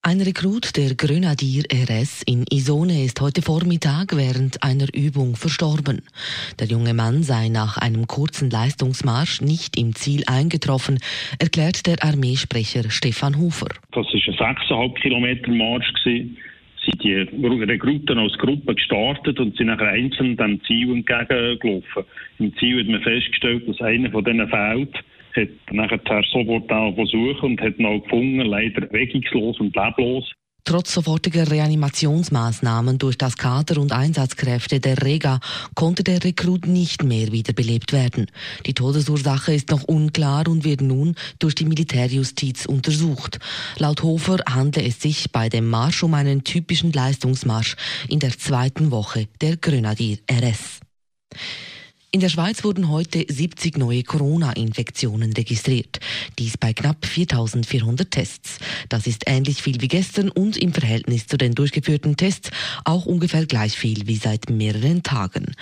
[0.00, 6.02] Ein Rekrut der Grenadier RS in Isone ist heute Vormittag während einer Übung verstorben.
[6.60, 11.00] Der junge Mann sei nach einem kurzen Leistungsmarsch nicht im Ziel eingetroffen,
[11.40, 13.66] erklärt der Armeesprecher Stefan Hufer.
[13.90, 15.92] Das war ein 6,5 Kilometer Marsch.
[15.92, 16.38] Gewesen.
[16.84, 22.04] Sind die Rekruten als Gruppe gestartet und sind nachher einzeln dem Ziel entgegengelaufen.
[22.38, 24.94] Im Ziel hat man festgestellt, dass einer von denen fehlt
[25.40, 30.32] hat nachher sofort auch versucht und hat ihn auch gefunden, leider regungslos und leblos.
[30.64, 35.40] Trotz sofortiger Reanimationsmaßnahmen durch das Kader und Einsatzkräfte der Rega
[35.74, 38.26] konnte der Rekrut nicht mehr wiederbelebt werden.
[38.66, 43.38] Die Todesursache ist noch unklar und wird nun durch die Militärjustiz untersucht.
[43.78, 47.76] Laut Hofer handle es sich bei dem Marsch um einen typischen Leistungsmarsch
[48.10, 50.80] in der zweiten Woche der Grenadier RS.
[52.10, 56.00] In der Schweiz wurden heute 70 neue Corona-Infektionen registriert.
[56.38, 58.60] Dies bei knapp 4400 Tests.
[58.88, 62.48] Das ist ähnlich viel wie gestern und im Verhältnis zu den durchgeführten Tests
[62.86, 65.54] auch ungefähr gleich viel wie seit mehreren Tagen.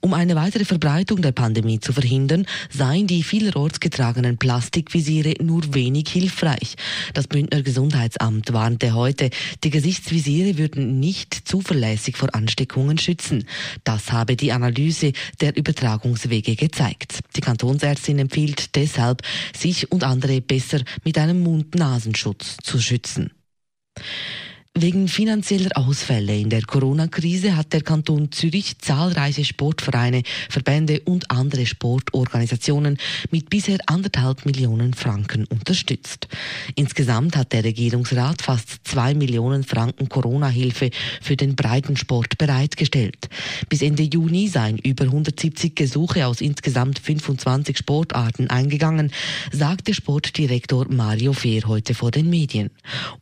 [0.00, 6.10] Um eine weitere Verbreitung der Pandemie zu verhindern, seien die vielerorts getragenen Plastikvisiere nur wenig
[6.10, 6.76] hilfreich.
[7.14, 9.30] Das Bündner Gesundheitsamt warnte heute,
[9.64, 13.46] die Gesichtsvisiere würden nicht zuverlässig vor Ansteckungen schützen.
[13.82, 17.20] Das habe die Analyse der Übertragung Übertragungswege gezeigt.
[17.36, 19.22] Die Kantonsärztin empfiehlt deshalb,
[19.56, 23.30] sich und andere besser mit einem Mund-Nasenschutz zu schützen.
[24.78, 31.64] Wegen finanzieller Ausfälle in der Corona-Krise hat der Kanton Zürich zahlreiche Sportvereine, Verbände und andere
[31.64, 32.98] Sportorganisationen
[33.30, 36.28] mit bisher anderthalb Millionen Franken unterstützt.
[36.74, 40.90] Insgesamt hat der Regierungsrat fast zwei Millionen Franken Corona-Hilfe
[41.22, 43.30] für den Breitensport bereitgestellt.
[43.70, 49.10] Bis Ende Juni seien über 170 Gesuche aus insgesamt 25 Sportarten eingegangen,
[49.50, 52.68] sagte Sportdirektor Mario Fehr heute vor den Medien.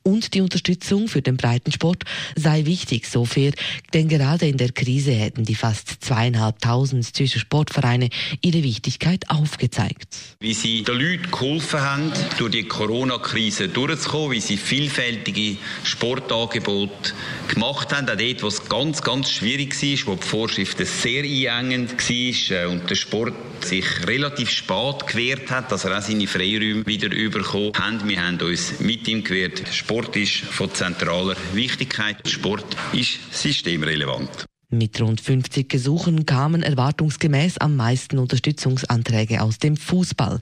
[0.02, 2.04] Und die Unterstützung für den Breitensport
[2.36, 3.52] sei wichtig, so fair,
[3.92, 8.08] denn gerade in der Krise hätten die fast zweieinhalbtausend Zürcher Sportvereine
[8.40, 10.08] ihre Wichtigkeit aufgezeigt.
[10.40, 17.12] Wie sie den Leuten geholfen haben, durch die Corona-Krise durchzukommen, wie sie vielfältige Sportangebote
[17.48, 21.92] gemacht haben, auch dort, wo es ganz, ganz schwierig war, wo die Vorschriften sehr einengend
[21.92, 23.34] waren und der Sport
[23.64, 28.06] sich relativ spät gewehrt hat, dass er auch seine Freiräume wieder bekommen hat.
[28.06, 29.62] Wir haben uns mit ihm gewehrt.
[29.72, 32.28] Sport ist von zentraler Wichtigkeit.
[32.28, 34.46] Sport ist systemrelevant.
[34.70, 40.40] Mit rund 50 Gesuchen kamen erwartungsgemäß am meisten Unterstützungsanträge aus dem Fußball.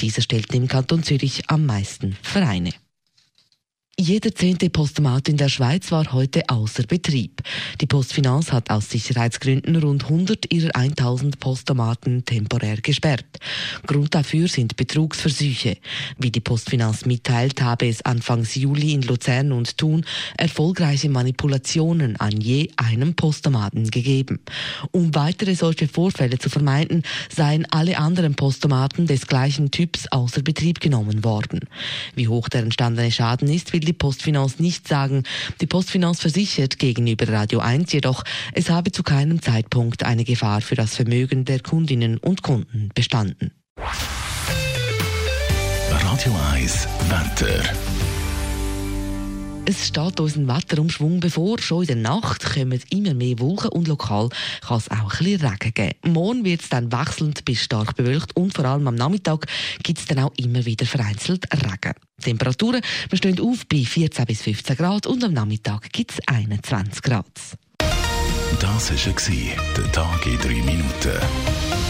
[0.00, 2.72] Dieser stellt im Kanton Zürich am meisten Vereine.
[4.00, 7.42] Jeder zehnte Postomat in der Schweiz war heute außer Betrieb.
[7.82, 13.26] Die Postfinanz hat aus Sicherheitsgründen rund 100 ihrer 1000 Postomaten temporär gesperrt.
[13.86, 15.76] Grund dafür sind Betrugsversuche.
[16.16, 20.06] Wie die Postfinanz mitteilt, habe es Anfangs Juli in Luzern und Thun
[20.38, 24.40] erfolgreiche Manipulationen an je einem Postomaten gegeben.
[24.92, 30.80] Um weitere solche Vorfälle zu vermeiden, seien alle anderen Postomaten des gleichen Typs außer Betrieb
[30.80, 31.60] genommen worden.
[32.14, 35.24] Wie hoch der entstandene Schaden ist, will die Postfinanz nicht sagen.
[35.60, 40.76] Die Postfinanz versichert gegenüber Radio 1 jedoch, es habe zu keinem Zeitpunkt eine Gefahr für
[40.76, 43.50] das Vermögen der Kundinnen und Kunden bestanden.
[45.90, 47.99] Radio 1 Wetter.
[49.70, 51.60] Es steht uns ein Wetterumschwung bevor.
[51.60, 54.28] Schon in der Nacht kommen immer mehr Wolken und lokal
[54.66, 56.12] kann es auch ein bisschen Regen geben.
[56.12, 59.46] Morgen wird es dann wechselnd bis stark bewölkt und vor allem am Nachmittag
[59.84, 61.94] gibt es dann auch immer wieder vereinzelt Regen.
[62.18, 62.80] Die Temperaturen
[63.10, 67.26] wir stehen auf bei 14 bis 15 Grad und am Nachmittag gibt es 21 Grad.
[68.58, 71.89] Das war der Tag in drei Minuten.